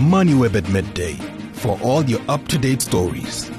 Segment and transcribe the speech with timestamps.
[0.00, 1.12] MoneyWeb at midday
[1.52, 3.50] for all your up to date stories.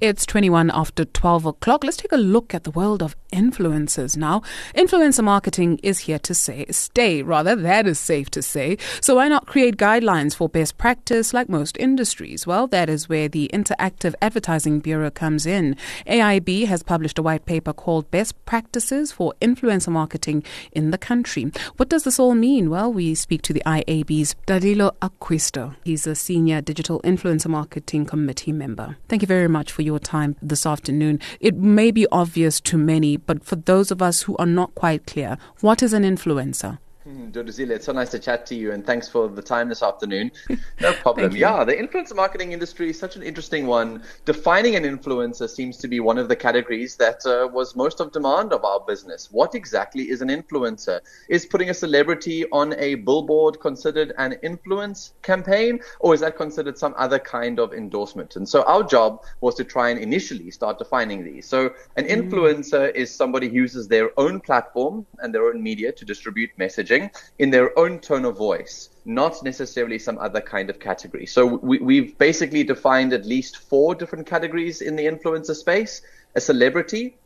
[0.00, 1.82] It's 21 after 12 o'clock.
[1.82, 4.42] Let's take a look at the world of influencers now.
[4.74, 8.76] Influencer marketing is here to say, stay, rather, that is safe to say.
[9.00, 12.46] So why not create guidelines for best practice like most industries?
[12.46, 15.76] Well, that is where the Interactive Advertising Bureau comes in.
[16.06, 21.50] AIB has published a white paper called Best Practices for Influencer Marketing in the Country.
[21.76, 22.70] What does this all mean?
[22.70, 25.76] Well, we speak to the IAB's Danilo Acquisto.
[25.84, 28.96] He's a senior digital influencer marketing committee member.
[29.08, 31.20] Thank you very much for your time this afternoon.
[31.40, 35.06] It may be obvious to many, but for those of us who are not quite
[35.06, 36.78] clear, what is an influencer?
[37.08, 40.30] Dodozile, it's so nice to chat to you, and thanks for the time this afternoon.
[40.80, 41.34] No problem.
[41.34, 44.02] yeah, the influencer marketing industry is such an interesting one.
[44.24, 48.12] Defining an influencer seems to be one of the categories that uh, was most of
[48.12, 49.28] demand of our business.
[49.32, 51.00] What exactly is an influencer?
[51.28, 56.78] Is putting a celebrity on a billboard considered an influence campaign, or is that considered
[56.78, 58.36] some other kind of endorsement?
[58.36, 61.46] And so our job was to try and initially start defining these.
[61.46, 62.10] So an mm.
[62.16, 62.94] influencer mm.
[62.94, 66.97] is somebody who uses their own platform and their own media to distribute messaging
[67.38, 71.26] in their own tone of voice, not necessarily some other kind of category.
[71.26, 76.02] So we, we've basically defined at least four different categories in the influencer space
[76.34, 77.16] a celebrity,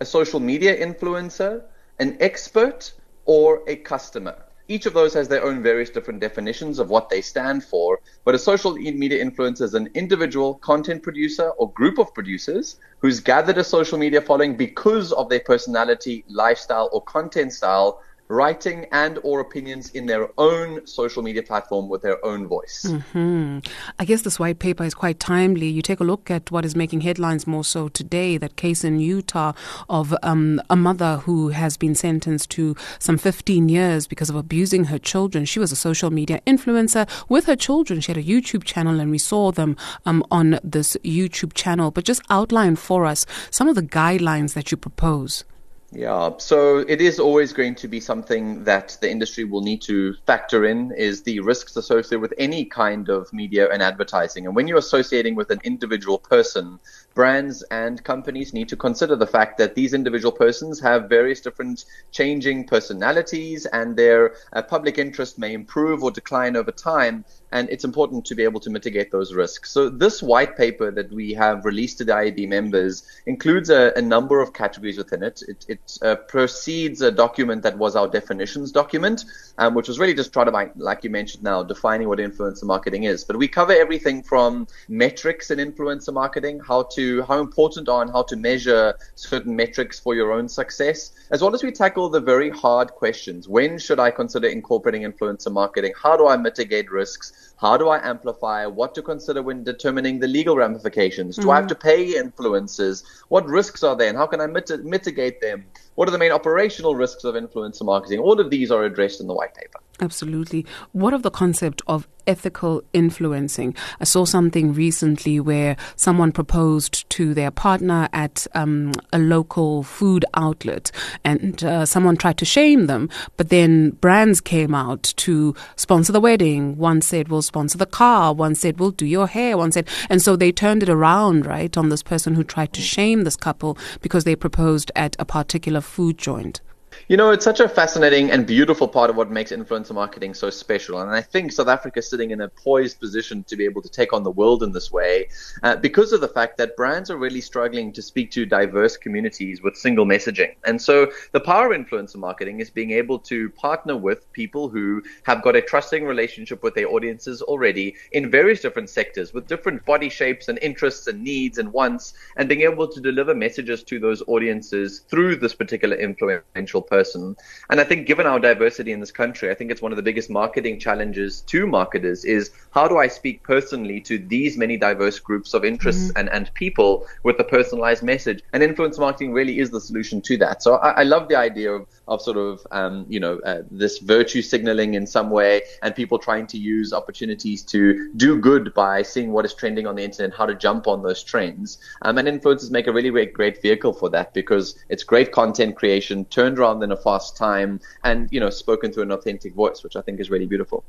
[0.00, 1.62] a social media influencer,
[1.98, 2.92] an expert,
[3.26, 4.36] or a customer.
[4.68, 8.34] Each of those has their own various different definitions of what they stand for, but
[8.34, 13.58] a social media influencer is an individual content producer or group of producers who's gathered
[13.58, 19.40] a social media following because of their personality, lifestyle, or content style writing and or
[19.40, 22.86] opinions in their own social media platform with their own voice.
[22.86, 23.58] Mm-hmm.
[23.98, 25.68] I guess this white paper is quite timely.
[25.68, 29.00] You take a look at what is making headlines more so today, that case in
[29.00, 29.52] Utah
[29.88, 34.84] of um, a mother who has been sentenced to some 15 years because of abusing
[34.84, 35.44] her children.
[35.44, 38.00] She was a social media influencer with her children.
[38.00, 41.90] She had a YouTube channel and we saw them um, on this YouTube channel.
[41.90, 45.44] But just outline for us some of the guidelines that you propose.
[45.92, 50.14] Yeah, so it is always going to be something that the industry will need to
[50.26, 54.46] factor in is the risks associated with any kind of media and advertising.
[54.46, 56.80] And when you're associating with an individual person,
[57.14, 61.84] brands and companies need to consider the fact that these individual persons have various different
[62.10, 67.24] changing personalities and their uh, public interest may improve or decline over time.
[67.52, 69.70] And it's important to be able to mitigate those risks.
[69.70, 74.02] So this white paper that we have released to the IAB members includes a, a
[74.02, 75.42] number of categories within it.
[75.46, 79.24] It, it uh, precedes a document that was our definitions document,
[79.58, 83.04] um, which was really just trying to, like you mentioned now, defining what influencer marketing
[83.04, 83.24] is.
[83.24, 88.10] But we cover everything from metrics in influencer marketing, how to how important are and
[88.10, 92.20] how to measure certain metrics for your own success, as well as we tackle the
[92.20, 93.48] very hard questions.
[93.48, 95.92] When should I consider incorporating influencer marketing?
[96.00, 97.32] How do I mitigate risks?
[97.58, 98.66] How do I amplify?
[98.66, 101.36] What to consider when determining the legal ramifications?
[101.36, 101.50] Do mm-hmm.
[101.50, 101.68] I have mm.
[101.68, 103.02] to pay influencers?
[103.28, 105.64] What risks are there and how can I mit- mitigate them?
[105.94, 108.20] What are the main operational risks of influencer marketing?
[108.20, 109.78] All of these are addressed in the white paper.
[110.00, 110.66] Absolutely.
[110.92, 113.74] What of the concept of ethical influencing?
[113.98, 120.26] I saw something recently where someone proposed to their partner at um, a local food
[120.34, 120.92] outlet,
[121.24, 123.08] and uh, someone tried to shame them,
[123.38, 126.76] but then brands came out to sponsor the wedding.
[126.76, 128.34] One said, We'll sponsor the car.
[128.34, 129.56] One said, We'll do your hair.
[129.56, 132.82] One said, and so they turned it around, right, on this person who tried to
[132.82, 136.60] shame this couple because they proposed at a particular food joint.
[137.08, 140.50] You know, it's such a fascinating and beautiful part of what makes influencer marketing so
[140.50, 141.00] special.
[141.00, 143.88] And I think South Africa is sitting in a poised position to be able to
[143.88, 145.28] take on the world in this way
[145.62, 149.62] uh, because of the fact that brands are really struggling to speak to diverse communities
[149.62, 150.54] with single messaging.
[150.64, 155.02] And so the power of influencer marketing is being able to partner with people who
[155.22, 159.84] have got a trusting relationship with their audiences already in various different sectors with different
[159.84, 163.98] body shapes and interests and needs and wants, and being able to deliver messages to
[163.98, 167.36] those audiences through this particular influential person.
[167.70, 170.02] And I think given our diversity in this country, I think it's one of the
[170.02, 175.18] biggest marketing challenges to marketers is how do I speak personally to these many diverse
[175.18, 176.18] groups of interests mm-hmm.
[176.18, 178.42] and, and people with a personalized message?
[178.52, 180.62] And influence marketing really is the solution to that.
[180.62, 183.98] So I, I love the idea of, of sort of, um, you know, uh, this
[183.98, 189.02] virtue signaling in some way and people trying to use opportunities to do good by
[189.02, 191.78] seeing what is trending on the internet, how to jump on those trends.
[192.02, 195.76] Um, and influencers make a really great, great vehicle for that because it's great content
[195.76, 199.82] creation turned around in a fast time and, you know, spoken through an authentic voice,
[199.82, 200.84] which I think is really beautiful.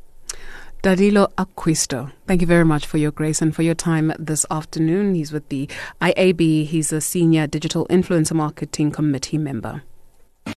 [0.83, 5.15] Danilo Acquisto, thank you very much for your grace and for your time this afternoon.
[5.15, 5.67] He's with the
[5.99, 6.67] IAB.
[6.67, 9.81] He's a senior digital influencer marketing committee member.